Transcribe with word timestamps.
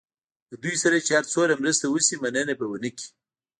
له 0.49 0.55
دوی 0.63 0.75
سره 0.83 1.03
چې 1.05 1.11
هر 1.17 1.25
څومره 1.31 1.59
مرسته 1.61 1.85
وشي 1.87 2.15
مننه 2.23 2.53
به 2.59 2.65
ونه 2.69 2.89
کړي. 2.95 3.07